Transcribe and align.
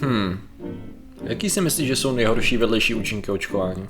Hmm. 0.00 0.38
Jaký 1.22 1.50
si 1.50 1.60
myslíš, 1.60 1.88
že 1.88 1.96
jsou 1.96 2.12
nejhorší 2.12 2.56
vedlejší 2.56 2.94
účinky 2.94 3.30
očkování? 3.30 3.88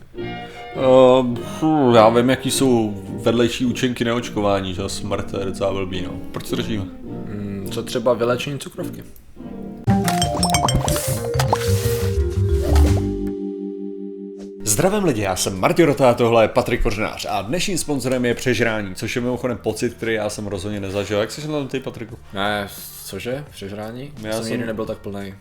Uh, 1.62 1.94
já 1.94 2.08
vím, 2.08 2.30
jaký 2.30 2.50
jsou 2.50 3.02
vedlejší 3.22 3.64
účinky 3.64 4.04
neočkování, 4.04 4.74
že 4.74 4.88
smrt 4.88 5.34
je 5.38 5.44
docela 5.44 5.72
blbý, 5.72 6.02
no. 6.02 6.12
Proč 6.32 6.48
to 6.50 6.56
držíme? 6.56 6.84
Hmm, 7.26 7.68
co 7.72 7.82
třeba 7.82 8.12
vylečení 8.14 8.58
cukrovky? 8.58 9.02
Zdravím 14.64 15.04
lidi, 15.04 15.20
já 15.22 15.36
jsem 15.36 15.60
Martin 15.60 15.86
Rota, 15.86 16.14
tohle 16.14 16.44
je 16.44 16.48
Patrik 16.48 16.82
Kořenář 16.82 17.26
a 17.30 17.42
dnešním 17.42 17.78
sponzorem 17.78 18.24
je 18.24 18.34
Přežrání, 18.34 18.94
což 18.94 19.16
je 19.16 19.22
mimochodem 19.22 19.58
pocit, 19.58 19.94
který 19.94 20.14
já 20.14 20.28
jsem 20.30 20.46
rozhodně 20.46 20.80
nezažil. 20.80 21.20
Jak 21.20 21.30
jsi 21.30 21.48
na 21.48 21.58
tom 21.58 21.68
ty, 21.68 21.80
Patriku? 21.80 22.18
Ne, 22.34 22.68
cože? 23.04 23.44
Přežrání? 23.50 24.12
Já, 24.22 24.26
Já 24.28 24.32
jsem 24.34 24.42
jsem- 24.42 24.50
nikdy 24.52 24.66
nebyl 24.66 24.86
tak 24.86 24.98
plný. 24.98 25.34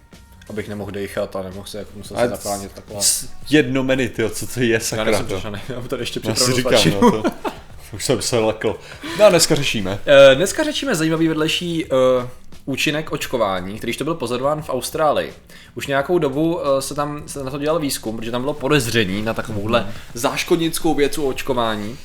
Abych 0.50 0.70
nemohl 0.70 0.92
dechat 0.92 1.36
a 1.36 1.42
nemohl 1.44 1.68
se, 1.68 1.78
jako 1.78 1.92
musel 1.96 2.18
se 2.18 2.24
Ale 2.24 2.30
zapánit 2.30 2.72
takhle. 2.72 2.98
Jedno 3.50 3.84
menu, 3.84 4.10
tyjo, 4.10 4.30
co 4.30 4.48
to 4.48 4.60
je, 4.60 4.68
Já 4.68 4.80
sakra. 4.80 5.04
nejsem 5.04 5.26
to. 5.26 5.34
přežraný, 5.34 5.60
já 5.70 5.82
tady 5.82 6.02
ještě 6.02 6.22
Já 6.24 6.34
připravil 6.34 6.56
říkám, 6.84 7.02
no, 7.02 7.12
to, 7.12 7.24
už 7.94 8.06
jsem 8.06 8.22
se 8.22 8.40
lekl. 8.40 8.80
No 9.20 9.26
a 9.26 9.30
dneska 9.30 9.56
řešíme. 9.56 10.00
Eh, 10.06 10.36
Dneska 10.36 10.64
řečíme 10.64 10.96
zajímavý 10.96 11.28
vedlejší 11.28 11.86
uh, 11.86 11.90
účinek 12.66 13.12
očkování, 13.12 13.78
kterýž 13.78 13.98
to 13.98 14.04
byl 14.04 14.16
pozorován 14.16 14.62
v 14.62 14.70
Austrálii. 14.70 15.34
Už 15.76 15.88
nějakou 15.88 16.20
dobu 16.20 16.56
uh, 16.56 16.80
se 16.80 16.96
tam 16.96 17.24
se 17.28 17.44
na 17.44 17.52
to 17.52 17.58
dělal 17.58 17.80
výzkum, 17.80 18.18
protože 18.18 18.32
tam 18.32 18.42
bylo 18.42 18.54
podezření 18.54 19.22
na 19.22 19.34
takovouhle 19.34 19.88
záškodnickou 20.14 20.94
věc 20.94 21.18
u 21.18 21.28
očkování. 21.28 21.98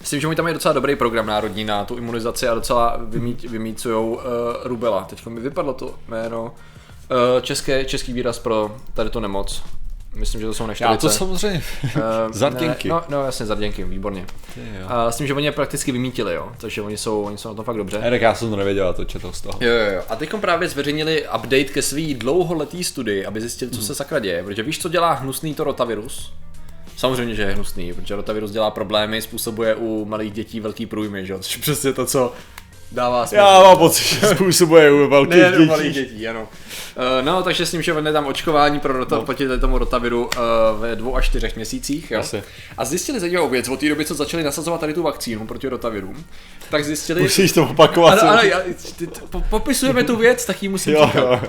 Myslím, 0.00 0.20
že 0.20 0.26
oni 0.26 0.36
tam 0.36 0.46
je 0.46 0.54
docela 0.54 0.74
dobrý 0.74 0.96
program 0.96 1.26
národní 1.26 1.64
na 1.64 1.84
tu 1.84 1.96
imunizaci 1.96 2.48
a 2.48 2.54
docela 2.54 2.96
vymít, 3.04 3.42
vymícujou 3.42 4.14
uh, 4.14 4.20
rubela. 4.64 5.04
Teď 5.04 5.26
mi 5.26 5.40
vypadlo 5.40 5.74
to 5.74 5.94
jméno. 6.08 6.54
Uh, 7.10 7.40
české, 7.42 7.84
český 7.84 8.12
výraz 8.12 8.38
pro 8.38 8.76
tady 8.94 9.10
tu 9.10 9.20
nemoc. 9.20 9.62
Myslím, 10.14 10.40
že 10.40 10.46
to 10.46 10.54
jsou 10.54 10.62
Já 10.62 10.68
neštovice. 10.68 11.06
to 11.06 11.10
samozřejmě. 11.10 11.62
Eh, 11.84 12.00
Zarděnky. 12.32 12.88
Ne, 12.88 12.94
no, 12.94 13.02
no 13.08 13.24
jasně, 13.24 13.46
zarděnky, 13.46 13.84
výborně. 13.84 14.26
jo. 14.56 14.86
A 14.88 15.10
s 15.10 15.16
tím, 15.16 15.26
že 15.26 15.34
oni 15.34 15.46
je 15.46 15.52
prakticky 15.52 15.92
vymítili, 15.92 16.34
jo. 16.34 16.52
Takže 16.58 16.82
oni 16.82 16.96
jsou, 16.96 17.22
oni 17.22 17.38
jsou 17.38 17.48
na 17.48 17.54
tom 17.54 17.64
fakt 17.64 17.76
dobře. 17.76 17.98
Erek, 17.98 18.22
já 18.22 18.34
jsem 18.34 18.50
to 18.50 18.56
nevěděl, 18.56 18.86
já 18.86 18.92
to 18.92 19.04
četl 19.04 19.32
z 19.32 19.40
toho. 19.40 19.58
Jo, 19.60 19.70
jo, 19.72 19.92
jo. 19.94 20.02
A 20.08 20.16
teď 20.16 20.34
právě 20.34 20.68
zveřejnili 20.68 21.22
update 21.36 21.64
ke 21.64 21.82
svý 21.82 22.14
dlouholetý 22.14 22.84
studii, 22.84 23.26
aby 23.26 23.40
zjistili, 23.40 23.70
co 23.70 23.82
se 23.82 23.94
sakra 23.94 24.18
děje. 24.18 24.42
Protože 24.44 24.62
víš, 24.62 24.78
co 24.78 24.88
dělá 24.88 25.12
hnusný 25.12 25.54
to 25.54 25.64
rotavirus? 25.64 26.32
Samozřejmě, 26.96 27.34
že 27.34 27.42
je 27.42 27.54
hnusný, 27.54 27.92
protože 27.92 28.16
rotavirus 28.16 28.50
dělá 28.50 28.70
problémy, 28.70 29.22
způsobuje 29.22 29.74
u 29.74 30.04
malých 30.04 30.32
dětí 30.32 30.60
velký 30.60 30.86
průjmy, 30.86 31.26
že 31.26 31.32
jo? 31.32 31.38
Což 31.38 31.56
je 31.56 31.62
přesně 31.62 31.92
to, 31.92 32.06
co 32.06 32.32
dává 32.94 33.26
smysl. 33.26 33.44
Já 33.44 33.62
mám 33.62 33.78
pocit, 33.78 34.04
že 34.04 34.26
způsobuje 34.26 34.92
u 34.92 35.08
velkých 35.08 35.42
Ne, 35.42 35.50
dětí. 35.50 35.66
malých 35.66 35.94
dětí, 35.94 36.28
ano. 36.28 36.40
Uh, 36.40 37.26
no, 37.26 37.42
takže 37.42 37.66
s 37.66 37.70
tím, 37.70 37.82
že 37.82 37.92
on 37.92 38.12
tam 38.12 38.26
očkování 38.26 38.80
pro 38.80 38.92
rota, 38.92 39.16
no. 39.16 39.22
proti 39.22 39.48
tomu 39.60 39.78
rotaviru 39.78 40.24
uh, 40.24 40.80
ve 40.80 40.96
dvou 40.96 41.16
až 41.16 41.26
čtyřech 41.26 41.56
měsících. 41.56 42.10
Jo? 42.10 42.18
Jasně. 42.18 42.42
A 42.78 42.84
zjistili 42.84 43.20
zajímavou 43.20 43.48
věc, 43.48 43.68
od 43.68 43.80
té 43.80 43.88
doby, 43.88 44.04
co 44.04 44.14
začali 44.14 44.42
nasazovat 44.42 44.80
tady 44.80 44.94
tu 44.94 45.02
vakcínu 45.02 45.46
proti 45.46 45.68
rotavirům, 45.68 46.24
tak 46.70 46.84
zjistili... 46.84 47.22
Musíš 47.22 47.52
to 47.52 47.62
opakovat. 47.62 48.18
Ano, 48.18 48.30
ano, 48.32 48.42
já, 48.42 48.60
ty, 48.60 49.06
ty, 49.06 49.20
po, 49.30 49.40
popisujeme 49.40 50.04
tu 50.04 50.16
věc, 50.16 50.46
tak 50.46 50.62
ji 50.62 50.68
musím 50.68 50.92
jo, 50.92 51.06
říkat. 51.06 51.20
jo. 51.20 51.40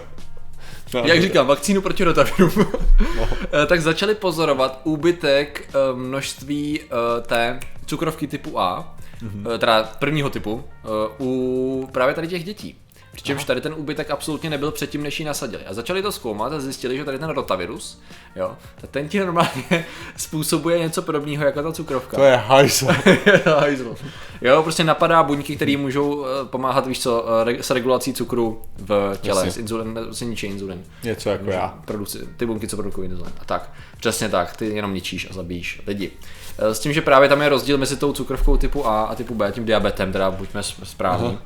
No, 0.94 1.02
Jak 1.06 1.22
říkám, 1.22 1.48
vakcínu 1.48 1.82
proti 1.82 2.04
rotavirům. 2.04 2.52
Eh, 3.64 3.66
tak 3.66 3.82
začali 3.82 4.16
pozorovat 4.16 4.82
úbytek 4.84 5.70
množství 5.96 6.80
té 7.22 7.60
cukrovky 7.86 8.28
typu 8.28 8.60
A, 8.60 8.95
mm-hmm. 9.24 9.58
teda 9.58 9.84
prvního 9.84 10.30
typu, 10.30 10.64
eh, 10.84 10.88
u 11.20 11.90
právě 11.92 12.16
tady 12.16 12.28
těch 12.28 12.44
dětí. 12.44 12.76
Přičemž 13.16 13.44
tady 13.44 13.62
ten 13.62 13.74
úbytek 13.78 14.12
absolutně 14.12 14.50
nebyl 14.50 14.72
předtím, 14.72 15.04
než 15.04 15.20
ji 15.20 15.26
nasadili. 15.26 15.66
A 15.66 15.74
začali 15.74 16.02
to 16.02 16.12
zkoumat 16.12 16.54
a 16.54 16.60
zjistili, 16.60 16.98
že 16.98 17.06
tady 17.06 17.20
ten 17.20 17.30
rotavirus, 17.30 18.02
jo, 18.36 18.58
tak 18.82 18.90
ten 18.90 19.10
ti 19.10 19.20
normálně 19.26 19.86
způsobuje 20.18 20.80
něco 20.80 21.02
podobného 21.02 21.46
jako 21.46 21.64
ta 21.64 21.72
cukrovka. 21.72 22.18
To 22.18 22.24
je 22.24 22.36
hajzl. 22.36 22.88
Hajzl. 23.60 23.96
jo, 24.42 24.64
prostě 24.64 24.84
napadá 24.84 25.24
buňky, 25.24 25.56
které 25.56 25.78
můžou 25.78 26.26
eh, 26.26 26.46
pomáhat, 26.46 26.88
víš 26.88 27.00
co, 27.00 27.26
s 27.62 27.72
regulací 27.72 28.14
cukru 28.14 28.62
v 28.78 29.18
těle, 29.22 29.38
Jasně. 29.38 29.52
s 29.52 29.58
inzulin, 29.58 30.00
se 30.12 30.26
ničí 30.26 30.48
inzulin. 30.48 30.84
Něco 31.04 31.30
jako 31.30 31.52
já. 31.52 31.80
Produci, 31.86 32.20
ty 32.38 32.46
buňky, 32.46 32.68
co 32.68 32.76
produkují 32.76 33.10
inzulin. 33.10 33.34
A 33.40 33.46
tak, 33.46 33.72
přesně 34.00 34.30
tak, 34.30 34.58
ty 34.58 34.66
jenom 34.66 34.94
ničíš 34.94 35.28
a 35.30 35.34
zabíjíš 35.34 35.82
lidi. 35.88 36.12
Eh, 36.60 36.76
S 36.76 36.80
tím, 36.80 36.94
že 36.94 37.02
právě 37.02 37.30
tam 37.30 37.42
je 37.42 37.50
rozdíl 37.50 37.78
mezi 37.78 37.96
tou 37.96 38.14
cukrovkou 38.14 38.58
typu 38.58 38.88
A 38.88 39.04
a 39.04 39.16
typu 39.16 39.36
B, 39.36 39.52
tím 39.52 39.66
diabetem, 39.66 40.12
teda 40.12 40.32
buďme 40.32 40.64
správní. 40.64 41.28
Aha. 41.28 41.42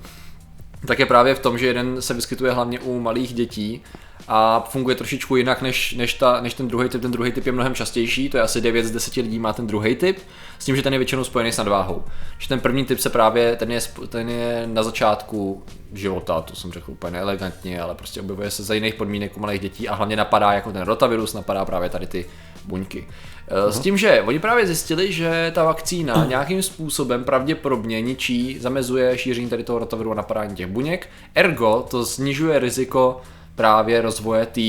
Tak 0.88 1.00
je 1.00 1.06
právě 1.06 1.36
v 1.36 1.40
tom, 1.40 1.58
že 1.58 1.68
jeden 1.68 2.02
se 2.02 2.14
vyskytuje 2.14 2.52
hlavně 2.52 2.80
u 2.80 3.00
malých 3.00 3.34
dětí 3.34 3.82
a 4.28 4.68
funguje 4.70 4.96
trošičku 4.96 5.36
jinak 5.36 5.62
než, 5.62 5.94
než, 5.94 6.14
ta, 6.14 6.42
než 6.42 6.54
ten 6.54 6.68
druhý 6.68 6.90
typ. 6.90 7.02
Ten 7.02 7.12
druhý 7.12 7.32
typ 7.32 7.46
je 7.46 7.52
mnohem 7.52 7.76
častější, 7.76 8.30
to 8.30 8.38
je 8.38 8.44
asi 8.44 8.62
9 8.62 8.86
z 8.86 8.92
10 8.92 9.16
lidí 9.16 9.40
má 9.40 9.54
ten 9.54 9.68
druhý 9.68 9.96
typ, 9.96 10.18
s 10.60 10.66
tím, 10.66 10.76
že 10.76 10.82
ten 10.82 10.94
je 10.94 11.00
většinou 11.00 11.24
spojený 11.24 11.52
s 11.52 11.58
nadváhou. 11.58 12.04
Že 12.38 12.48
ten 12.48 12.60
první 12.60 12.86
typ 12.86 13.00
se 13.00 13.10
právě, 13.10 13.56
ten 13.56 13.72
je, 13.72 13.80
ten 14.10 14.30
je 14.30 14.64
na 14.66 14.84
začátku 14.84 15.64
života, 15.94 16.42
to 16.42 16.56
jsem 16.56 16.72
řekl 16.72 16.92
úplně 16.92 17.20
elegantně, 17.20 17.82
ale 17.82 17.96
prostě 17.96 18.22
objevuje 18.22 18.52
se 18.52 18.64
za 18.64 18.74
jiných 18.74 18.94
podmínek 18.94 19.38
u 19.38 19.40
malých 19.40 19.62
dětí 19.62 19.90
a 19.90 19.96
hlavně 19.96 20.16
napadá 20.16 20.54
jako 20.54 20.72
ten 20.72 20.82
rotavirus, 20.82 21.34
napadá 21.34 21.66
právě 21.66 21.90
tady 21.90 22.08
ty 22.08 22.26
buňky. 22.66 23.08
Eh, 23.48 23.72
S 23.72 23.80
tím, 23.80 23.98
že 23.98 24.22
oni 24.22 24.40
právě 24.40 24.66
zjistili, 24.66 25.14
že 25.14 25.52
ta 25.56 25.64
vakcína 25.64 26.26
nějakým 26.30 26.64
způsobem 26.64 27.24
pravděpodobně 27.24 28.02
ničí, 28.02 28.60
zamezuje 28.60 29.18
šíření 29.18 29.50
tady 29.50 29.64
toho 29.64 29.80
rotaviru 29.80 30.12
a 30.12 30.16
napadání 30.16 30.56
těch 30.56 30.68
buněk, 30.68 31.10
ergo 31.36 31.86
to 31.90 32.06
snižuje 32.06 32.60
riziko 32.60 33.22
právě 33.60 34.02
rozvoje 34.02 34.46
té 34.46 34.62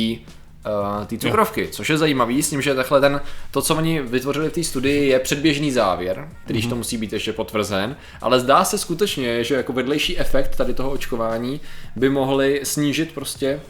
uh, 1.00 1.06
té 1.06 1.18
cukrovky, 1.18 1.68
což 1.70 1.90
je 1.90 1.98
zajímavý, 1.98 2.42
s 2.42 2.50
tím, 2.50 2.62
že 2.62 2.74
takhle 2.74 3.00
ten, 3.00 3.20
to, 3.50 3.62
co 3.62 3.76
oni 3.76 4.02
vytvořili 4.02 4.50
v 4.50 4.52
té 4.52 4.64
studii, 4.64 5.08
je 5.08 5.18
předběžný 5.18 5.72
závěr, 5.72 6.28
kterýž 6.44 6.66
to 6.66 6.76
musí 6.76 6.96
být 6.96 7.12
ještě 7.12 7.32
potvrzen, 7.32 7.96
ale 8.20 8.40
zdá 8.40 8.64
se 8.64 8.78
skutečně, 8.78 9.44
že 9.44 9.54
jako 9.54 9.72
vedlejší 9.72 10.18
efekt 10.18 10.56
tady 10.56 10.74
toho 10.74 10.90
očkování 10.90 11.60
by 11.96 12.10
mohli 12.10 12.60
snížit 12.62 13.12
prostě 13.12 13.60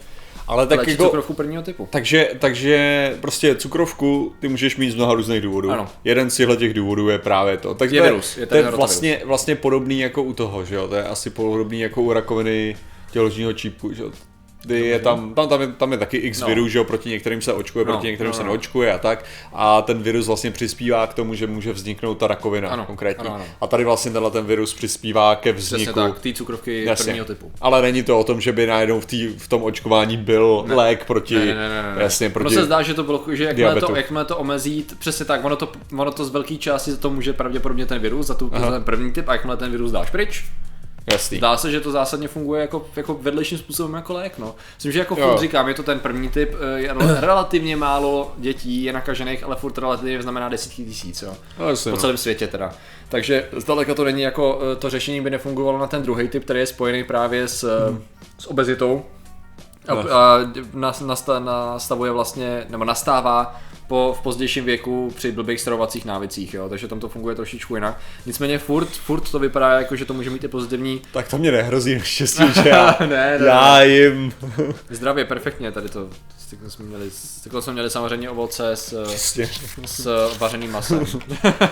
Ale 0.48 0.66
tak 0.66 0.88
jako, 0.88 1.04
cukrovku 1.04 1.32
prvního 1.32 1.62
typu. 1.62 1.88
takže, 1.91 2.30
takže 2.38 2.78
prostě 3.20 3.54
cukrovku 3.54 4.32
ty 4.41 4.48
můžeš 4.48 4.76
mít 4.76 4.91
z 4.91 4.94
mnoha 4.94 5.14
různých 5.14 5.41
důvodů. 5.41 5.70
Ano. 5.70 5.88
Jeden 6.04 6.30
z 6.30 6.36
těchto 6.36 6.56
těch 6.56 6.75
důvodů 6.75 7.09
je 7.09 7.19
právě 7.19 7.56
to. 7.56 7.75
Tak 7.75 7.92
Je 7.92 8.00
to 8.00 8.06
virus, 8.06 8.36
je 8.36 8.42
je, 8.42 8.47
ten 8.47 8.60
to 8.62 8.66
je 8.70 8.76
vlastně, 8.76 9.22
vlastně 9.25 9.56
podobný 9.56 10.00
jako 10.00 10.22
u 10.22 10.32
toho, 10.32 10.64
že 10.64 10.75
jo? 10.75 10.88
To 10.88 10.94
je 10.94 11.04
asi 11.04 11.30
podobný 11.30 11.80
jako 11.80 12.03
u 12.03 12.12
rakoviny 12.12 12.76
těložního 13.12 13.53
čípku, 13.53 13.92
že 13.92 14.03
jo? 14.03 14.10
Kdy 14.62 14.81
je 14.81 14.98
tam, 14.98 15.34
tam, 15.34 15.48
tam, 15.48 15.60
je, 15.60 15.66
tam 15.69 15.93
je 15.93 15.98
taky 15.98 16.16
x 16.16 16.41
No. 16.41 16.47
virů, 16.47 16.69
že 16.69 16.78
jo, 16.78 16.84
proti 16.84 17.09
některým 17.09 17.43
se 17.43 17.53
očkuje, 17.53 17.84
No, 17.84 17.93
proti 17.93 18.06
některým 18.06 18.31
no, 18.31 18.37
se 18.37 18.43
no. 18.43 18.48
neočkuje 18.48 18.93
a 18.93 18.98
tak. 18.98 19.25
A 19.53 19.82
ten 19.82 20.03
virus 20.03 20.26
vlastně 20.26 20.50
přispívá 20.50 21.06
k 21.06 21.15
tomu, 21.15 21.34
že 21.34 21.47
může 21.47 21.72
vzniknout 21.72 22.15
ta 22.15 22.26
rakovina 22.26 22.69
Ano, 22.69 22.84
konkrétní. 22.87 23.26
ano, 23.26 23.34
ano. 23.34 23.44
A 23.60 23.66
tady 23.66 23.84
vlastně 23.84 24.10
tenhle 24.12 24.31
ten 24.31 24.44
virus 24.44 24.75
přispívá 24.75 25.34
ke 25.37 25.53
Přesně 25.53 25.76
vzniku. 25.78 25.93
tak, 26.00 26.19
té 26.19 26.32
cukrovky 26.32 26.84
Jasně. 26.84 27.04
prvního 27.04 27.25
typu. 27.25 27.53
Ale 27.60 27.82
není 27.82 28.03
to 28.03 28.19
o 28.21 28.25
tom, 28.25 28.41
že 28.41 28.53
by 28.53 28.66
najednou 28.66 29.00
v, 29.00 29.06
tý, 29.06 29.26
v 29.38 29.48
tom 29.48 29.62
očkování 29.62 30.16
byl 30.16 30.65
ne. 30.69 30.75
lék 30.75 31.04
proti, 31.04 31.34
Ne, 31.34 31.44
ne, 31.44 31.54
ne, 31.54 31.82
ne, 31.82 31.94
ne. 31.97 32.03
jasně, 32.03 32.31
proti 32.31 32.47
Ono 32.47 32.60
se 32.60 32.66
zdá, 32.66 32.82
že 32.82 32.94
to 32.94 33.03
bylo, 33.03 33.25
že 33.32 33.44
jakmile 33.44 33.81
to, 33.81 33.97
jakmile 33.97 34.25
to 34.25 34.37
omezí, 34.37 34.87
přesně 34.98 35.25
tak, 35.25 35.44
ono 35.44 35.56
to, 35.56 35.72
ono 35.98 36.10
to 36.12 36.25
z 36.25 36.31
velké 36.31 36.56
části 36.56 36.91
za 36.91 36.97
to 36.97 37.10
může 37.10 37.32
pravděpodobně 37.32 37.87
ten 37.87 37.98
virus, 37.98 38.27
za, 38.27 38.34
tu, 38.34 38.50
za 38.60 38.71
ten 38.71 38.82
první 38.82 39.12
typ, 39.12 39.28
a 39.28 39.32
jakmile 39.32 39.56
ten 39.56 39.71
virus 39.71 39.91
dáš 39.92 40.10
pryč, 40.10 40.44
Jasný. 41.12 41.38
Zdá 41.38 41.56
se, 41.56 41.71
že 41.71 41.81
to 41.81 41.91
zásadně 41.91 42.28
funguje 42.28 42.61
jako, 42.61 42.87
jako 42.97 43.15
vedlejším 43.15 43.59
způsobem 43.59 43.94
jako 43.94 44.12
lék, 44.12 44.38
no. 44.38 44.55
Myslím, 44.77 44.93
že 44.93 44.99
jako 44.99 45.16
Jo. 45.21 45.28
furt 45.31 45.41
říkám, 45.41 45.69
je 45.69 45.75
to 45.75 45.83
ten 45.83 46.00
první 46.00 46.28
typ, 46.28 46.55
eh, 46.77 46.81
je 46.81 46.93
rel- 46.94 47.16
relativně 47.21 47.77
málo 47.77 48.33
dětí 48.38 48.84
je 48.84 48.93
nakažených, 48.93 49.44
ale 49.44 49.56
furt 49.56 49.78
relativně 49.78 50.22
znamená 50.22 50.49
desítky 50.49 50.84
tisíc, 50.84 51.22
jo. 51.22 51.34
No, 51.59 51.69
jasně, 51.69 51.91
Po 51.91 51.97
no. 51.97 52.00
celém 52.00 52.16
světě 52.16 52.47
teda. 52.47 52.72
Takže 53.09 53.49
zdaleka 53.56 53.94
to 53.94 54.05
není 54.05 54.22
jako, 54.22 54.60
eh, 54.72 54.77
to 54.77 54.91
řešení 54.91 55.21
by 55.21 55.31
nefungovalo 55.31 55.78
na 55.78 55.87
ten 55.87 56.03
druhý 56.03 56.28
typ, 56.28 56.44
který 56.44 56.60
je 56.60 56.66
spojený 56.66 57.05
právě 57.05 57.49
s, 57.49 57.87
Hmm. 57.89 58.03
s 58.39 58.47
obezitou. 58.47 59.03
Nasta, 60.75 61.39
nastavuje 61.39 62.10
vlastně, 62.13 62.66
nebo 62.69 62.84
nastává 62.84 63.60
po, 63.91 64.16
v 64.19 64.22
pozdějším 64.22 64.65
věku 64.65 65.13
při 65.16 65.33
blbých 65.33 65.60
stravovacích 65.60 66.04
návicích, 66.04 66.54
jo, 66.54 66.69
takže 66.69 66.89
tam 66.89 67.01
to 67.01 67.09
funguje 67.09 67.37
trošičku 67.37 67.75
jinak. 67.75 67.98
Nicméně 68.27 68.59
furt, 68.59 68.89
furt 68.89 69.31
to 69.31 69.39
vypadá 69.39 69.71
jako, 69.72 69.97
že 69.97 70.04
to 70.04 70.15
může 70.15 70.31
mít 70.31 70.45
i 70.45 70.48
pozitivní 70.48 71.03
Tak 71.13 71.28
to 71.28 71.39
mě 71.39 71.53
nehrozí 71.53 71.95
naštěstí, 71.95 72.45
že 72.63 72.69
já, 72.69 72.97
ne, 73.01 73.39
ne, 73.39 73.47
já 73.47 73.83
jim. 73.83 74.33
Zdravě, 74.91 75.25
perfektně, 75.25 75.72
tady 75.72 75.89
to. 75.89 76.09
Takhle 76.51 76.71
jsme 76.71 76.84
měli, 76.84 77.10
takhle 77.43 77.63
jsme 77.63 77.72
měli 77.72 77.91
samozřejmě 77.91 78.31
ovoce 78.31 78.77
s, 78.77 79.03
Prostě, 79.04 79.51
s 79.86 80.36
vařeným 80.39 80.72
masem. 80.72 81.07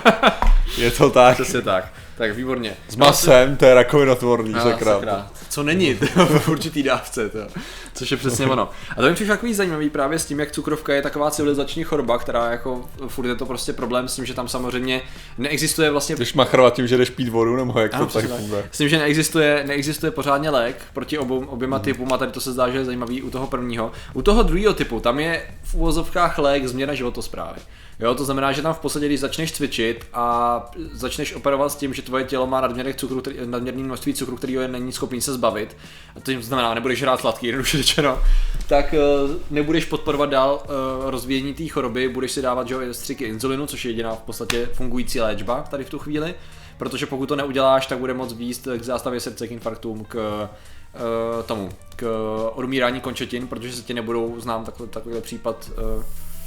je 0.79 0.91
to 0.91 1.11
tak. 1.11 1.35
Přesně 1.35 1.63
tak. 1.63 1.93
Tak 2.19 2.37
výborně. 2.37 2.77
S 2.89 2.97
masem, 2.97 3.57
to 3.57 3.65
je 3.65 3.75
rakovinotvorný, 3.75 4.53
No, 4.53 4.61
sakra. 4.63 4.95
sakra. 4.95 5.31
Co 5.49 5.63
není, 5.63 5.95
to 5.95 6.27
v 6.27 6.49
určitý 6.49 6.83
dávce, 6.83 7.29
to. 7.29 7.39
což 7.95 8.11
je 8.11 8.17
přesně 8.17 8.47
ono. 8.47 8.71
A 8.97 9.03
to 9.03 9.09
mi 9.09 9.15
přišlo 9.15 9.35
takový 9.35 9.55
zajímavý 9.55 9.91
právě 9.91 10.19
s 10.19 10.27
tím, 10.27 10.41
jak 10.41 10.53
cukrovka 10.53 10.95
je 10.95 11.03
taková 11.03 11.31
civilizační 11.31 11.85
choroba, 11.85 12.19
která 12.19 12.51
jako 12.51 12.89
furt 13.09 13.27
je 13.27 13.35
to 13.35 13.47
prostě 13.47 13.73
problém 13.73 14.09
s 14.09 14.15
tím, 14.17 14.25
že 14.27 14.35
tam 14.35 14.49
samozřejmě 14.49 15.03
neexistuje 15.39 15.91
vlastně 15.91 16.17
Když 16.17 16.35
machrovat 16.35 16.75
tím, 16.75 16.87
že 16.87 16.97
jdeš 16.97 17.11
pít 17.11 17.29
vodu, 17.29 17.57
nebo 17.57 17.81
jak 17.81 17.95
Ano, 17.95 18.07
to 18.07 18.13
tak 18.13 18.31
funguje. 18.31 18.69
S 18.71 18.79
tím, 18.79 18.89
že 18.89 18.99
neexistuje, 18.99 19.65
neexistuje 19.67 20.11
pořádně 20.13 20.51
lék 20.51 20.77
proti 20.93 21.19
obou, 21.19 21.45
oběma 21.47 21.79
typům 21.79 22.13
a 22.13 22.19
tady 22.19 22.33
to 22.33 22.41
se 22.41 22.53
zdá, 22.53 22.71
že 22.71 22.79
je 22.79 22.85
zajímavý 22.85 23.23
u 23.23 23.31
toho 23.31 23.47
prvního. 23.47 23.93
U 24.15 24.23
toho 24.23 24.43
druhého 24.43 24.75
typu, 24.75 25.01
tam 25.01 25.21
je 25.21 25.43
v 25.63 25.75
úvozovkách 25.75 26.39
lék 26.39 26.67
změna 26.67 26.95
životosprávy. 26.95 27.61
Jo, 28.01 28.15
to 28.15 28.25
znamená, 28.25 28.53
že 28.53 28.63
tam 28.63 28.75
v 28.75 28.79
podstatě, 28.79 29.07
když 29.07 29.21
začneš 29.21 29.53
cvičit 29.53 30.07
a 30.15 30.71
začneš 30.93 31.35
operovat 31.35 31.73
s 31.73 31.77
tím, 31.77 31.95
že 31.95 32.03
tvoje 32.09 32.25
tělo 32.25 32.47
má 32.47 32.61
nadměrek 32.61 32.97
cukru, 32.97 33.21
který, 33.21 33.37
nadměrný 33.45 33.83
množství 33.83 34.15
cukru, 34.15 34.37
který 34.37 34.53
je 34.53 34.69
není 34.69 34.93
schopný 34.93 35.21
se 35.21 35.33
zbavit, 35.33 35.77
a 36.17 36.21
to 36.21 36.33
znamená, 36.41 36.75
nebudeš 36.75 37.03
hrát 37.03 37.21
sladký, 37.21 37.47
jednoduše 37.47 37.77
řečeno, 37.77 38.23
tak 38.69 38.95
eh, 38.95 38.99
nebudeš 39.51 39.85
podporovat 39.85 40.31
dál 40.31 40.63
eh, 40.65 40.69
rozvíjení 41.11 41.55
té 41.55 41.69
choroby, 41.69 42.09
budeš 42.09 42.33
si 42.33 42.43
dávat 42.43 42.69
že, 42.69 42.95
střiky 42.95 43.25
inzulinu, 43.25 43.67
což 43.67 43.85
je 43.85 43.91
jediná 43.91 44.15
v 44.15 44.23
podstatě 44.23 44.69
fungující 44.73 45.21
léčba 45.21 45.65
tady 45.71 45.85
v 45.85 45.91
tu 45.91 45.99
chvíli, 45.99 46.35
protože 46.79 47.07
pokud 47.07 47.27
to 47.27 47.37
neuděláš, 47.37 47.87
tak 47.87 47.99
bude 47.99 48.15
moc 48.15 48.33
výst 48.33 48.69
k 48.79 48.83
zástavě 48.83 49.21
srdce, 49.21 49.49
k 49.49 49.51
infarktům, 49.51 50.05
k 50.05 50.49
eh, 50.95 51.43
tomu, 51.43 51.69
k 51.97 52.07
odumírání 52.55 53.01
končetin, 53.01 53.47
protože 53.47 53.73
se 53.73 53.83
ti 53.83 53.95
nebudou, 53.95 54.41
znám 54.41 54.65
takový, 54.65 54.89
takovýhle 54.89 55.23
případ, 55.23 55.71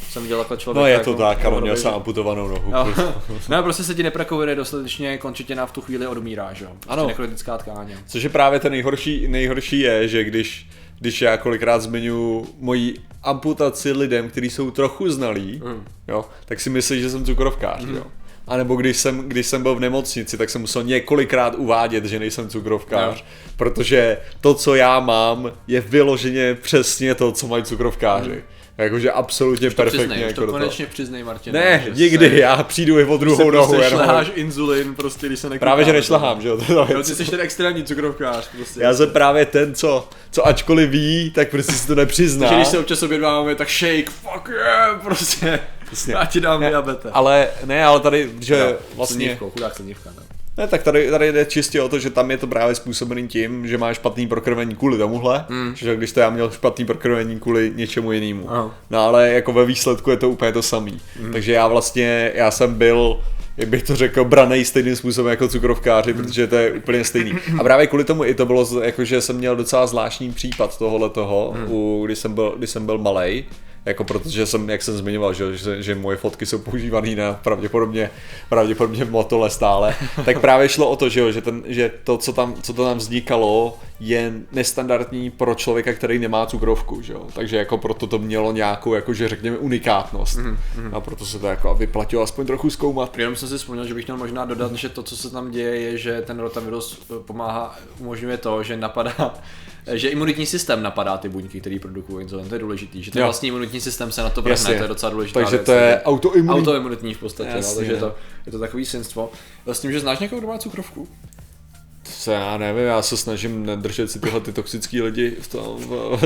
jsem 0.10 0.22
viděl 0.24 0.38
takhle 0.38 0.58
člověka. 0.58 0.82
No 0.82 0.88
je 0.88 0.94
jako 0.94 1.06
to 1.12 1.18
tak, 1.18 1.46
ale 1.46 1.62
měl 1.62 1.76
jsem 1.78 1.94
amputovanou 1.94 2.48
nohu. 2.48 2.72
No, 2.72 2.94
no, 3.50 3.64
prostě 3.64 3.84
se 3.84 3.96
ti 3.96 4.04
neprekovuje 4.04 4.56
dostatečně 4.56 5.18
končetina 5.18 5.66
v 5.66 5.72
tu 5.72 5.82
chvíli 5.82 6.08
odumírá, 6.08 6.54
že 6.54 6.66
jo? 6.66 6.72
Prostě 6.74 6.90
Ano. 6.94 7.08
Nekrotická 7.08 7.58
tkáň. 7.58 7.94
Což 8.08 8.24
je 8.24 8.30
právě 8.30 8.60
ten 8.60 8.72
nejhorší, 8.72 9.28
nejhorší 9.28 9.80
je, 9.80 10.08
že 10.08 10.24
když, 10.24 10.68
když 11.00 11.22
já 11.22 11.38
kolikrát 11.38 11.80
zmiňuji 11.82 12.46
moji 12.60 12.96
amputaci 13.24 13.92
lidem, 13.92 14.30
kteří 14.30 14.50
jsou 14.50 14.72
trochu 14.72 15.10
znalí, 15.10 15.62
Mm. 15.66 15.84
jo, 16.08 16.26
tak 16.46 16.60
si 16.60 16.70
myslí, 16.70 17.02
že 17.02 17.10
jsem 17.10 17.26
cukrovkář, 17.26 17.84
jo. 17.96 18.04
A 18.48 18.58
nebo 18.58 18.76
když 18.76 18.98
jsem, 18.98 19.30
když 19.30 19.48
jsem 19.48 19.64
byl 19.64 19.76
v 19.76 19.80
nemocnici, 19.80 20.38
tak 20.38 20.50
jsem 20.50 20.62
musel 20.62 20.84
několikrát 20.84 21.56
uvádět, 21.56 22.06
že 22.06 22.20
nejsem 22.20 22.50
cukrovkář, 22.50 23.18
Jo. 23.20 23.26
protože 23.58 24.18
to, 24.42 24.54
co 24.54 24.76
já 24.76 25.00
mám, 25.00 25.52
je 25.68 25.82
vyloženě 25.82 26.56
přesně 26.62 27.16
to, 27.16 27.32
co 27.32 27.48
mají 27.48 27.64
cukrovkáři. 27.64 28.44
Jakože 28.78 29.12
absolutně 29.12 29.70
To 29.70 29.76
perfektně. 29.76 30.00
přiznej, 30.08 30.20
už 30.26 30.28
jako 30.32 30.46
to 30.46 30.52
konečně 30.52 30.86
přiznej, 30.86 31.24
Martin. 31.24 31.54
Ne, 31.54 31.86
nikdy, 31.94 32.30
se- 32.30 32.36
já 32.36 32.64
přijdu 32.64 33.00
i 33.00 33.06
o 33.06 33.18
druhou 33.18 33.38
se 33.38 33.44
nohu. 33.44 33.52
prostě 33.52 33.76
jenom- 33.76 33.90
šleháš 34.06 34.32
inzulin, 34.36 34.96
prostě, 34.96 35.28
když 35.28 35.40
se 35.40 35.50
nekoukáš. 35.50 35.60
Právě, 35.68 35.86
že 35.86 35.94
nešlahám, 35.94 36.42
že 36.42 36.48
jo. 36.48 36.58
to 36.58 36.74
Jo, 36.74 37.04
ty 37.04 37.16
jsi 37.16 37.26
ten 37.32 37.42
extrémní 37.42 37.84
cukrovkář, 37.84 38.50
prostě. 38.58 38.82
Já 38.84 38.94
jsem 38.94 39.10
právě 39.10 39.46
ten, 39.46 39.76
co, 39.76 40.10
co 40.32 40.48
ačkoliv 40.48 40.90
ví, 40.90 41.32
tak 41.36 41.50
prostě 41.50 41.72
si 41.74 41.88
to 41.88 41.96
nepřizná. 41.96 42.48
Takže 42.48 42.56
když 42.56 42.68
se 42.68 42.80
občas 42.80 43.04
obědváme, 43.04 43.56
tak 43.56 43.70
shake, 43.70 44.10
fuck 44.10 44.50
yeah, 44.50 45.02
prostě. 45.04 45.60
Přesně. 45.86 46.14
Já 46.14 46.26
ti 46.26 46.40
dám 46.40 46.60
diabetes. 46.62 47.12
Ale 47.14 47.48
ne, 47.66 47.86
ale 47.86 48.00
tady, 48.00 48.32
že 48.40 48.56
Jo, 48.56 48.76
vlastně... 48.96 49.16
Slinivkou, 49.18 49.50
chudák 49.50 49.76
slinivka, 49.76 50.10
no. 50.18 50.24
Ne, 50.62 50.68
tak 50.68 50.84
tady, 50.84 51.10
tady 51.10 51.32
jde 51.32 51.46
čistě 51.46 51.82
o 51.82 51.90
to, 51.90 52.00
že 52.00 52.10
tam 52.10 52.32
je 52.32 52.38
to 52.38 52.48
právě 52.48 52.76
způsobený 52.76 53.28
tím, 53.28 53.68
že 53.68 53.78
máš 53.78 53.96
špatný 53.96 54.28
prokrvení 54.28 54.76
kvůli 54.76 54.98
tomuhle, 54.98 55.46
mm. 55.50 55.74
že 55.76 55.96
když 55.96 56.12
to 56.12 56.20
já 56.20 56.30
měl 56.30 56.52
špatný 56.52 56.86
prokrvení 56.86 57.40
kvůli 57.40 57.72
něčemu 57.76 58.12
jinému. 58.12 58.48
No 58.90 59.00
ale 59.00 59.30
jako 59.30 59.54
ve 59.54 59.66
výsledku 59.66 60.12
je 60.12 60.18
to 60.18 60.30
úplně 60.30 60.52
to 60.52 60.62
samý. 60.62 61.00
Mm. 61.20 61.32
Takže 61.32 61.52
já 61.52 61.68
vlastně, 61.68 62.32
já 62.36 62.52
jsem 62.52 62.74
byl 62.74 63.20
jak 63.58 63.70
bych 63.70 63.84
to 63.84 63.96
řekl, 63.96 64.24
branej 64.26 64.66
stejným 64.66 64.96
způsobem 64.96 65.30
jako 65.32 65.48
cukrovkáři, 65.48 66.14
protože 66.14 66.48
to 66.48 66.56
je 66.56 66.72
úplně 66.72 67.04
stejný. 67.04 67.34
A 67.60 67.64
právě 67.64 67.88
kvůli 67.88 68.04
tomu 68.04 68.26
i 68.26 68.34
to 68.34 68.46
bylo, 68.46 68.66
z- 68.66 68.84
jako 68.84 69.06
že 69.06 69.22
jsem 69.22 69.36
měl 69.36 69.56
docela 69.56 69.88
zvláštní 69.88 70.32
případ 70.32 70.78
tohohle 70.78 71.10
toho, 71.10 71.54
u, 71.68 72.04
když 72.06 72.20
jsem 72.20 72.34
byl, 72.34 72.54
když 72.58 72.70
jsem 72.70 72.86
byl 72.86 72.98
malej, 72.98 73.44
jako 73.86 74.04
protože 74.04 74.46
jsem, 74.46 74.70
jak 74.70 74.82
jsem 74.82 74.98
zmiňoval, 74.98 75.34
že, 75.34 75.58
že, 75.58 75.84
že 75.84 75.96
moje 75.96 76.18
fotky 76.18 76.46
jsou 76.46 76.60
používané 76.60 77.16
na 77.16 77.34
pravděpodobně, 77.34 78.10
pravděpodobně 78.50 79.06
v 79.06 79.12
motole 79.12 79.50
stále, 79.50 79.96
tak 80.26 80.40
právě 80.40 80.70
šlo 80.70 80.90
o 80.90 80.96
to, 80.96 81.10
že, 81.10 81.34
že, 81.34 81.42
ten, 81.42 81.64
že 81.66 81.92
to, 82.04 82.18
co 82.18 82.34
tam, 82.34 82.56
co 82.62 82.74
to 82.74 82.86
tam 82.86 82.98
vznikalo, 82.98 83.80
je 84.04 84.34
nestandardní 84.52 85.32
pro 85.32 85.56
člověka, 85.56 85.94
který 85.94 86.20
nemá 86.20 86.46
cukrovku, 86.46 87.02
že 87.02 87.14
jo? 87.14 87.28
takže 87.34 87.58
jako 87.58 87.78
proto 87.78 88.08
to 88.08 88.20
mělo 88.20 88.52
nějakou, 88.52 88.94
jakože 88.94 89.30
řekněme, 89.30 89.58
unikátnost. 89.58 90.38
Mm-hmm. 90.38 90.90
A 90.94 91.00
proto 91.00 91.26
se 91.26 91.40
to 91.40 91.48
jako 91.48 91.76
vyplatilo 91.76 92.24
aspoň 92.24 92.46
trochu 92.46 92.70
zkoumat. 92.70 93.18
Jenom 93.18 93.36
jsem 93.36 93.50
si 93.50 93.58
vzpomněl, 93.58 93.86
že 93.86 93.94
bych 93.94 94.08
měl 94.08 94.18
možná 94.18 94.46
dodat, 94.46 94.74
že 94.74 94.90
to, 94.90 95.04
co 95.04 95.18
se 95.18 95.30
tam 95.30 95.52
děje, 95.52 95.80
je, 95.80 95.98
že 95.98 96.22
ten 96.22 96.40
rotavirus 96.40 97.02
eh, 97.02 97.14
pomáhá, 97.26 97.76
umožňuje 98.00 98.38
to, 98.38 98.64
že 98.64 98.78
napadá, 98.78 99.34
že 99.94 100.10
imunitní 100.10 100.46
systém 100.46 100.84
napadá 100.84 101.18
ty 101.18 101.30
buňky, 101.30 101.62
které 101.62 101.80
produkují 101.82 102.24
inzulin. 102.24 102.50
To 102.50 102.56
je 102.56 102.60
důležitý, 102.60 103.04
že 103.04 103.12
ten 103.12 103.24
vlastní 103.24 103.48
imunitní 103.48 103.82
systém 103.82 104.12
se 104.12 104.22
na 104.22 104.30
to 104.30 104.42
vrhne, 104.42 104.54
Jasně. 104.54 104.76
to 104.76 104.84
je 104.84 104.88
docela 104.88 105.10
důležitá 105.10 105.40
Takže 105.40 105.58
věc. 105.58 105.66
to 105.66 105.72
je 105.72 106.02
autoimunitní. 106.06 106.62
autoimunitní 106.62 107.14
v 107.14 107.20
podstatě, 107.20 107.50
no, 107.50 107.56
Jasně. 107.56 107.76
takže 107.76 107.92
je 107.92 108.00
to, 108.00 108.16
je 108.46 108.52
to 108.52 108.60
takový 108.60 108.86
synstvo. 108.86 109.32
S 109.66 109.80
tím, 109.80 109.92
že 109.92 110.00
znáš 110.00 110.20
někoho, 110.20 110.40
kdo 110.40 110.48
má 110.48 110.58
cukrovku? 110.58 111.08
Se, 112.14 112.34
já 112.34 112.58
nevím, 112.58 112.84
já 112.84 113.02
se 113.02 113.18
snažím 113.18 113.66
nedržet 113.66 114.12
si 114.12 114.20
tyhle 114.20 114.40
ty 114.42 114.52
toxický 114.54 115.02
lidi 115.02 115.36
v 115.42 115.48
tom, 115.48 115.78
v, 115.78 116.18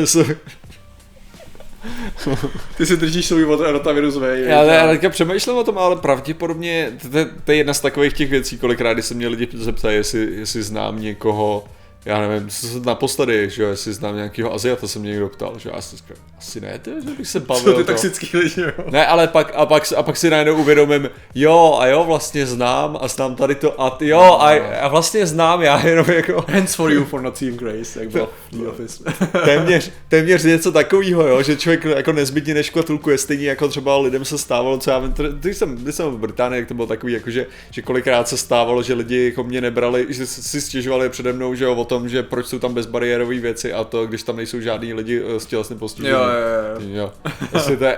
Ty 2.77 2.85
si 2.85 2.97
držíš 2.97 3.25
svůj 3.25 3.43
rotavirus 3.43 4.15
ve. 4.17 4.39
Já, 4.39 4.63
já 4.63 4.87
teďka 4.87 5.09
přemýšlím 5.09 5.55
o 5.57 5.63
tom, 5.63 5.77
ale 5.77 5.95
pravděpodobně 5.95 6.91
to, 7.11 7.17
je- 7.17 7.25
to 7.43 7.51
je 7.51 7.57
jedna 7.57 7.73
z 7.73 7.79
takových 7.81 8.13
těch 8.13 8.29
věcí, 8.29 8.57
kolikrát, 8.57 8.93
když 8.93 9.05
se 9.05 9.13
mě 9.13 9.27
lidi 9.27 9.47
zeptají, 9.53 9.95
jestli, 9.97 10.19
jestli 10.35 10.63
znám 10.63 11.01
někoho, 11.01 11.65
já 12.05 12.27
nevím, 12.27 12.49
co 12.49 12.67
se 12.67 12.79
naposledy, 12.79 13.49
že 13.49 13.63
jo, 13.63 13.69
jestli 13.69 13.93
znám 13.93 14.15
nějakého 14.15 14.53
Aziata, 14.53 14.87
se 14.87 14.99
mě 14.99 15.11
někdo 15.11 15.29
ptal, 15.29 15.53
že 15.57 15.69
já 15.73 15.81
si 15.81 15.97
říkám, 15.97 16.17
asi 16.37 16.61
ne, 16.61 16.79
to, 16.79 16.91
že 16.91 17.09
bych 17.17 17.27
se 17.27 17.39
bavil. 17.39 17.73
Co 17.73 17.77
ty 17.77 17.83
to. 17.83 17.91
toxický 17.91 18.37
lidi, 18.37 18.61
jo? 18.61 18.71
Ne, 18.91 19.07
ale 19.07 19.27
pak, 19.27 19.51
a 19.55 19.65
pak, 19.65 19.93
a 19.97 20.03
pak 20.03 20.17
si 20.17 20.29
najednou 20.29 20.55
uvědomím, 20.55 21.09
jo, 21.35 21.77
a 21.79 21.87
jo, 21.87 22.03
vlastně 22.03 22.45
znám 22.45 22.97
a 23.01 23.07
znám 23.07 23.35
tady 23.35 23.55
to 23.55 23.81
a 23.81 23.89
ty, 23.89 24.07
jo, 24.07 24.19
a, 24.19 24.49
a 24.81 24.87
vlastně 24.87 25.25
znám, 25.25 25.61
já 25.61 25.87
jenom 25.87 26.05
jako 26.09 26.45
Hands 26.47 26.75
for 26.75 26.91
you 26.91 27.05
for 27.05 27.21
not 27.21 27.37
seeing 27.37 27.59
grace, 27.59 27.99
jak 27.99 28.09
bylo 28.09 28.29
v 28.51 28.57
The 28.57 28.67
Office. 28.67 29.03
téměř, 29.45 29.91
téměř 30.07 30.43
něco 30.43 30.71
takového, 30.71 31.27
jo, 31.27 31.43
že 31.43 31.55
člověk 31.55 31.85
jako 31.85 32.11
nezbytně 32.11 32.53
neškatulkuje, 32.53 33.17
stejně 33.17 33.47
jako 33.47 33.67
třeba 33.67 33.97
lidem 33.97 34.25
se 34.25 34.37
stávalo, 34.37 34.77
co 34.77 34.91
já 34.91 34.99
vím, 34.99 35.13
když 35.39 35.57
jsem, 35.57 35.75
když 35.75 35.95
jsem 35.95 36.11
v 36.11 36.17
Británii, 36.17 36.59
jak 36.59 36.67
to 36.67 36.73
bylo 36.73 36.87
takový, 36.87 37.13
jako 37.13 37.31
že, 37.31 37.45
že 37.71 37.81
kolikrát 37.81 38.27
se 38.27 38.37
stávalo, 38.37 38.83
že 38.83 38.93
lidi 38.93 39.25
jako 39.25 39.43
mě 39.43 39.61
nebrali, 39.61 40.05
že 40.09 40.25
si 40.25 40.61
stěžovali 40.61 41.09
přede 41.09 41.33
mnou, 41.33 41.55
že 41.55 41.65
jo, 41.65 41.75
o 41.75 41.85
tom, 41.99 42.09
že 42.09 42.23
proč 42.23 42.45
jsou 42.45 42.59
tam 42.59 42.73
bezbariérové 42.73 43.39
věci 43.39 43.73
a 43.73 43.83
to, 43.83 44.05
když 44.05 44.23
tam 44.23 44.35
nejsou 44.35 44.59
žádní 44.59 44.93
lidi 44.93 45.23
eh, 45.25 45.39
s 45.39 45.45
tělesným 45.45 45.79
postižením. 45.79 46.15
Jo, 46.15 46.23
jo, 46.23 46.89
jo. 46.89 46.95
jo. 46.97 47.13
Jestli 47.53 47.77
to 47.77 47.85
je, 47.85 47.97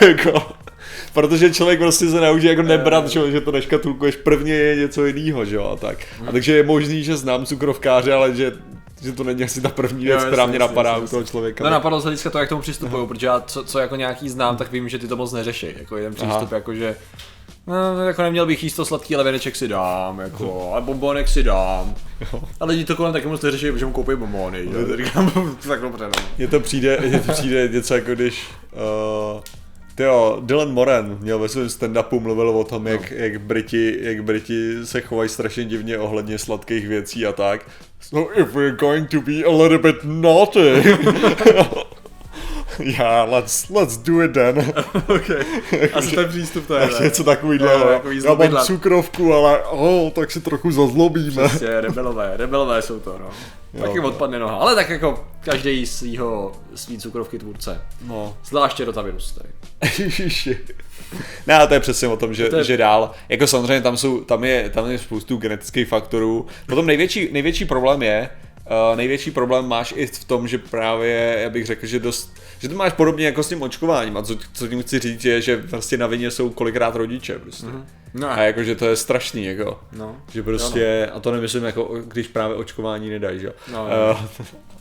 jako, 0.08 0.42
Protože 1.12 1.54
člověk 1.54 1.78
prostě 1.78 2.10
se 2.10 2.20
naučí 2.20 2.46
jako 2.46 2.62
nebrat, 2.62 3.08
že, 3.08 3.30
že 3.30 3.40
to 3.40 3.52
neškatulkuješ, 3.52 4.16
prvně 4.16 4.54
je 4.54 4.76
něco 4.76 5.06
jiného, 5.06 5.44
že 5.44 5.56
jo, 5.56 5.64
a 5.64 5.76
tak. 5.76 5.98
A 6.26 6.32
takže 6.32 6.56
je 6.56 6.62
možný, 6.62 7.04
že 7.04 7.16
znám 7.16 7.46
cukrovkáře, 7.46 8.12
ale 8.12 8.34
že, 8.34 8.52
že 9.02 9.12
to 9.12 9.24
není 9.24 9.44
asi 9.44 9.60
ta 9.60 9.68
první 9.68 10.04
věc, 10.04 10.22
Jo, 10.22 10.26
která 10.26 10.46
mě 10.46 10.58
napadá 10.58 10.90
jasně, 10.90 11.04
u 11.04 11.08
toho 11.08 11.24
člověka. 11.24 11.64
No 11.64 11.70
napadlo 11.70 12.00
z 12.00 12.02
hlediska 12.02 12.30
to, 12.30 12.38
jak 12.38 12.48
k 12.48 12.48
tomu 12.48 12.62
přistupují, 12.62 13.08
protože 13.08 13.26
já 13.26 13.40
co, 13.40 13.64
co, 13.64 13.78
jako 13.78 13.96
nějaký 13.96 14.28
znám, 14.28 14.56
tak 14.56 14.72
vím, 14.72 14.88
že 14.88 14.98
ty 14.98 15.08
to 15.08 15.16
moc 15.16 15.32
neřeší. 15.32 15.66
Jako 15.78 15.96
jeden 15.96 16.14
přístup, 16.14 16.52
jako 16.52 16.74
že 16.74 16.96
No, 17.66 18.06
jako 18.06 18.22
neměl 18.22 18.46
bych 18.46 18.62
jíst 18.62 18.76
to 18.76 18.84
sladký, 18.84 19.14
ale 19.14 19.24
věneček 19.24 19.56
si 19.56 19.68
dám, 19.68 20.20
jako, 20.20 20.74
a 20.74 20.80
bombonek 20.80 21.28
si 21.28 21.42
dám. 21.42 21.94
A 22.60 22.64
lidi 22.64 22.84
to 22.84 22.96
kolem 22.96 23.12
taky 23.12 23.26
moc 23.26 23.42
neřeší, 23.42 23.72
protože 23.72 23.86
mu 23.86 23.92
koupí 23.92 24.14
bombony, 24.16 24.64
že? 24.64 24.86
Tak 24.86 25.06
říkám, 25.06 25.56
tak 25.68 25.80
dobře, 25.80 26.04
no. 26.04 26.24
Mně 26.38 26.48
to 26.48 26.60
přijde, 26.60 27.00
mně 27.08 27.20
to 27.20 27.32
přijde 27.32 27.68
něco 27.68 27.94
jako 27.94 28.14
když 28.14 28.46
uh, 28.72 29.40
Tyjo, 29.94 30.38
Dylan 30.40 30.72
Moran 30.72 31.18
měl 31.20 31.38
ve 31.38 31.48
svém 31.48 31.66
stand-upu 31.66 32.20
mluvil 32.20 32.48
o 32.50 32.64
tom, 32.64 32.86
jak, 32.86 33.10
jak, 33.10 33.40
Briti, 33.40 33.98
jak 34.00 34.24
Briti 34.24 34.86
se 34.86 35.00
chovají 35.00 35.28
strašně 35.28 35.64
divně 35.64 35.98
ohledně 35.98 36.38
sladkých 36.38 36.88
věcí 36.88 37.26
a 37.26 37.32
tak. 37.32 37.66
So 38.00 38.40
if 38.40 38.54
we're 38.54 38.76
going 38.76 39.10
to 39.10 39.20
be 39.20 39.44
a 39.44 39.50
little 39.62 39.78
bit 39.78 39.96
naughty. 40.04 40.82
yeah, 42.98 43.32
let's, 43.32 43.70
let's 43.70 43.96
do 43.96 44.22
it 44.22 44.32
then. 44.32 44.58
okay. 45.08 45.44
Asi 45.92 46.14
ten 46.14 46.28
přístup 46.28 46.66
to 46.66 46.74
je, 46.74 46.80
Takže 46.80 47.04
něco 47.04 47.22
Jo, 47.22 47.26
takovýhle. 47.26 47.84
takový 47.84 48.20
Já 48.24 48.34
mám 48.34 48.64
cukrovku, 48.64 49.34
ale 49.34 49.62
oh, 49.64 50.10
tak 50.10 50.30
si 50.30 50.40
trochu 50.40 50.70
zazlobíme. 50.70 51.34
Prostě 51.34 51.80
rebelové, 51.80 52.32
rebelové 52.36 52.82
jsou 52.82 53.00
to, 53.00 53.18
no. 53.18 53.30
Taky 53.80 54.00
odpadne 54.00 54.38
noha, 54.38 54.56
ale 54.56 54.74
tak 54.74 54.90
jako 54.90 55.24
každý 55.40 55.86
svýho, 55.86 56.52
svý 56.74 56.98
cukrovky 56.98 57.38
tvůrce. 57.38 57.80
No. 58.06 58.36
Zvláště 58.44 58.84
rotavirus 58.84 59.32
tady. 59.32 59.48
Ne, 61.46 61.66
to 61.66 61.74
je 61.74 61.80
přesně 61.80 62.08
o 62.08 62.16
tom, 62.16 62.34
že, 62.34 62.48
To 62.48 62.56
je- 62.56 62.64
že 62.64 62.76
dál, 62.76 63.10
jako 63.28 63.46
samozřejmě 63.46 63.80
tam, 63.80 63.96
jsou, 63.96 64.20
tam, 64.20 64.44
je, 64.44 64.70
tam 64.70 64.90
je 64.90 64.98
spoustu 64.98 65.36
genetických 65.36 65.88
faktorů. 65.88 66.46
Potom 66.66 66.86
největší, 66.86 67.28
největší 67.32 67.64
problém 67.64 68.02
je, 68.02 68.28
největší 68.94 69.30
problém 69.30 69.68
máš 69.68 69.94
i 69.96 70.06
v 70.06 70.24
tom, 70.24 70.48
že 70.48 70.58
právě, 70.58 71.38
já 71.42 71.50
bych 71.50 71.66
řekl, 71.66 71.86
že 71.86 71.98
dost, 71.98 72.34
že 72.58 72.68
to 72.68 72.74
máš 72.74 72.92
podobně 72.92 73.26
jako 73.26 73.42
s 73.42 73.48
tím 73.48 73.62
očkováním 73.62 74.16
a 74.16 74.22
co, 74.22 74.36
co 74.52 74.68
tím 74.68 74.82
chci 74.82 74.98
říct 74.98 75.24
je, 75.24 75.40
že 75.40 75.56
vlastně 75.56 75.98
na 75.98 76.06
vině 76.06 76.30
jsou 76.30 76.50
kolikrát 76.50 76.96
rodiče 76.96 77.38
prostě. 77.38 77.66
Mm-hmm. 77.66 77.84
No. 78.14 78.30
A 78.30 78.42
jakože 78.42 78.74
to 78.74 78.86
je 78.86 78.96
strašný, 78.96 79.44
jako. 79.44 79.80
No. 79.92 80.16
Že 80.32 80.42
prostě, 80.42 81.10
a 81.14 81.20
to 81.20 81.32
nemyslím 81.32 81.64
jako, 81.64 81.98
když 82.06 82.28
právě 82.28 82.56
očkování 82.56 83.10
nedají, 83.10 83.40
že 83.40 83.46
jo. 83.46 83.52
No, 83.72 83.86
Eh, 83.90 84.16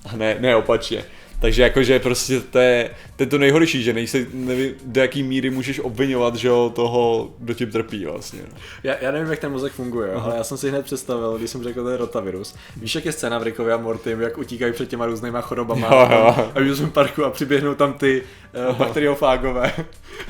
a 0.10 0.16
ne, 0.16 0.38
ne 0.40 0.56
opačně. 0.56 1.04
Takže 1.42 1.64
jakože 1.64 2.00
prostě 2.00 2.40
to 2.40 2.60
je, 2.60 2.90
to 3.16 3.24
je 3.24 3.28
to 3.28 3.38
nejhorší, 3.38 3.84
že 3.84 3.94
nejsi, 3.94 4.28
nevím, 4.34 4.74
do 4.86 5.02
jaký 5.02 5.24
míry 5.24 5.50
můžeš 5.50 5.80
obvinovat, 5.80 6.36
že 6.36 6.48
jo, 6.48 6.72
toho, 6.76 7.30
kdo 7.40 7.54
tím 7.54 7.72
trpí 7.72 8.06
vlastně. 8.06 8.40
No. 8.52 8.58
Já, 8.84 8.96
já 9.02 9.12
nevím, 9.12 9.30
jak 9.32 9.40
ten 9.40 9.52
mozek 9.52 9.74
funguje, 9.74 10.14
ale 10.14 10.38
já 10.38 10.44
jsem 10.44 10.58
si 10.58 10.70
hned 10.70 10.86
představil, 10.86 11.38
když 11.38 11.50
jsem 11.50 11.64
řekl 11.64 11.86
ten 11.86 11.94
rotavirus. 11.94 12.56
Víš, 12.78 12.96
jak 12.96 13.06
je 13.06 13.12
scéna 13.12 13.40
v 13.40 13.44
Rickovi 13.44 13.72
a 13.72 13.78
Mortym, 13.78 14.22
jak 14.22 14.38
utíkají 14.38 14.74
před 14.74 14.90
těma 14.90 15.06
různýma 15.06 15.42
chorobama 15.42 15.88
Jo, 15.92 16.08
jo. 16.12 16.36
a 16.56 16.60
v 16.60 16.90
parku 16.90 17.26
a 17.26 17.30
přiběhnou 17.30 17.76
tam 17.76 17.94
ty 17.94 18.24
uh, 18.70 18.76
bakteriofágové. 18.76 19.74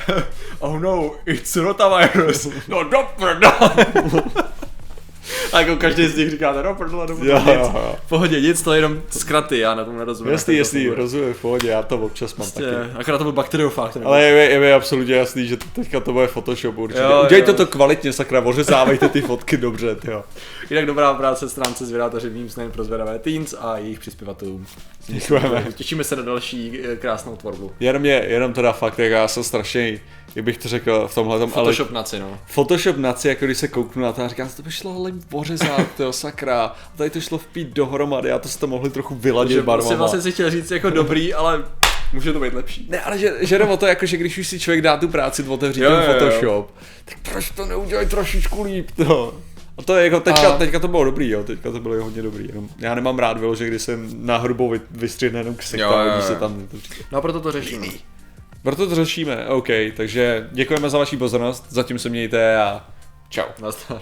oh 0.59 0.79
no, 0.79 1.11
it's 1.25 1.55
rotavirus. 1.55 2.47
No 2.67 2.83
do 2.83 3.07
prdele. 3.17 3.85
A 5.53 5.59
jako 5.59 5.75
každý 5.75 6.07
z 6.07 6.17
nich 6.17 6.29
říká, 6.29 6.51
no 6.51 6.63
do 6.63 6.73
prdele, 6.77 7.05
Jo, 7.09 7.15
nic. 7.39 7.45
jo, 7.47 7.71
jo. 7.73 7.95
V 8.05 8.09
pohodě, 8.09 8.41
nic, 8.41 8.61
to 8.61 8.73
je 8.73 8.77
jenom 8.77 9.01
zkraty, 9.09 9.59
já 9.59 9.75
na 9.75 9.85
tom 9.85 9.97
nerozumím. 9.97 10.31
Jasný, 10.33 10.53
to 10.53 10.57
jasný, 10.57 10.87
rozumím, 10.89 11.33
v 11.33 11.41
pohodě, 11.41 11.67
já 11.69 11.83
to 11.83 11.97
občas 11.97 12.35
mám 12.35 12.51
Prostě, 12.51 12.71
taky. 12.71 12.91
akorát 12.97 13.17
to 13.17 13.23
byl 13.23 13.33
bakteriofág. 13.33 13.93
ten 13.93 14.01
Ale 14.05 14.23
je, 14.23 14.33
mi- 14.47 14.53
je 14.53 14.59
mi 14.59 14.73
absolutně 14.73 15.15
jasný, 15.15 15.47
že 15.47 15.57
teďka 15.57 15.99
to 15.99 16.13
bude 16.13 16.27
Photoshop 16.27 16.77
určitě. 16.77 17.01
Jo, 17.03 17.21
Udělejte 17.25 17.51
jo. 17.51 17.57
to 17.57 17.65
kvalitně, 17.65 18.13
sakra, 18.13 18.41
ořezávejte 18.41 19.09
ty 19.09 19.21
fotky 19.21 19.57
dobře, 19.57 19.95
jo. 20.03 20.23
Jinak 20.69 20.85
dobrá 20.85 21.13
práce 21.13 21.49
stránce 21.49 21.85
zvědátaři 21.85 22.29
Memes 22.29 22.55
nejen 22.55 22.71
pro 22.71 22.83
zvědavé 22.83 23.19
teens 23.19 23.55
a 23.59 23.77
jejich 23.77 23.99
přispěvatelům. 23.99 24.65
Děkujeme. 25.07 25.65
Těšíme 25.75 26.03
se 26.03 26.15
na 26.15 26.21
další 26.21 26.79
eh, 26.83 26.95
krásnou 26.95 27.35
tvorbu. 27.35 27.71
Jenom 27.79 28.01
mě, 28.01 28.23
jenom 28.27 28.53
teda 28.53 28.71
fakt, 28.71 28.99
jak 28.99 29.11
já 29.11 29.27
jsem 29.27 29.43
strašně, 29.43 29.99
jak 30.35 30.45
bych 30.45 30.57
to 30.57 30.69
řekl 30.69 31.07
v 31.07 31.15
tomhle 31.15 31.39
tom, 31.39 31.51
ale 31.55 31.63
Photoshop 31.63 31.91
naci, 31.91 32.19
no. 32.19 32.39
Photoshop 32.45 32.97
naci, 32.97 33.27
jako 33.27 33.45
když 33.45 33.57
se 33.57 33.67
kouknu 33.67 34.01
na 34.03 34.11
to 34.11 34.21
a 34.23 34.27
říkám, 34.27 34.49
to 34.55 34.61
by 34.63 34.71
šlo 34.71 34.95
ale 34.95 35.11
pořezat, 35.29 35.87
to 35.97 36.13
sakra. 36.13 36.63
A 36.65 36.75
tady 36.97 37.09
to 37.09 37.21
šlo 37.21 37.37
vpít 37.37 37.67
dohromady 37.67 38.31
a 38.31 38.39
to 38.39 38.47
jste 38.47 38.67
mohli 38.67 38.89
trochu 38.89 39.15
vyladit 39.15 39.51
Že 39.55 39.61
barvama. 39.61 39.75
vlastně, 39.87 39.97
vlastně 39.97 40.21
si 40.21 40.31
chtěl 40.31 40.49
říct 40.49 40.71
jako 40.71 40.89
dobrý, 40.89 41.33
ale 41.33 41.63
může 42.13 42.33
to 42.33 42.39
být 42.39 42.53
lepší. 42.53 42.87
Ne, 42.89 43.01
ale 43.01 43.17
že, 43.17 43.33
že 43.41 43.59
to, 43.79 43.85
jako, 43.85 44.05
že 44.05 44.17
když 44.17 44.37
už 44.37 44.47
si 44.47 44.59
člověk 44.59 44.81
dá 44.81 44.97
tu 44.97 45.07
práci, 45.07 45.43
otevřít 45.43 45.81
Jo, 45.81 45.89
ten 45.89 45.99
jo, 45.99 46.05
jo. 46.13 46.19
Photoshop, 46.19 46.71
tak 47.05 47.17
proč 47.31 47.49
to 47.49 47.65
neudělají 47.65 48.07
trošičku 48.07 48.63
líp, 48.63 48.91
to. 49.05 49.33
A 49.77 49.81
to 49.81 49.95
je 49.95 50.03
jako, 50.03 50.19
teďka, 50.19 50.49
A- 50.53 50.57
teďka 50.57 50.79
to 50.79 50.87
bylo 50.87 51.03
dobrý, 51.03 51.29
jo, 51.29 51.43
teďka 51.43 51.71
to 51.71 51.79
bylo 51.79 52.03
hodně 52.03 52.21
dobrý, 52.21 52.47
jenom 52.47 52.69
já 52.79 52.95
nemám 52.95 53.19
rád 53.19 53.37
bylo, 53.37 53.55
že 53.55 53.67
když 53.67 53.81
jsem 53.81 54.25
na 54.25 54.37
hrubou 54.37 54.69
vy, 54.69 54.81
vystřihne 54.91 55.39
jenom 55.39 55.55
Jo, 55.77 55.89
a 55.89 56.03
jo, 56.03 56.09
hodí 56.11 56.21
jo. 56.23 56.27
se 56.27 56.35
tam 56.35 56.67
to 56.71 56.77
říká. 56.77 56.95
No 57.11 57.17
a 57.17 57.21
proto 57.21 57.39
to 57.39 57.51
řešíme. 57.51 57.87
Proto 58.63 58.87
to 58.87 58.95
řešíme, 58.95 59.47
OK, 59.47 59.67
takže 59.95 60.49
děkujeme 60.51 60.89
za 60.89 60.97
vaši 60.97 61.17
pozornost, 61.17 61.65
zatím 61.69 61.99
se 61.99 62.09
mějte 62.09 62.57
a 62.57 62.85
čau. 63.29 63.47
Nazdar. 63.61 64.01